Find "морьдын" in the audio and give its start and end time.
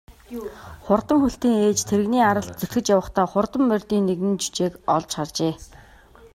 3.69-4.03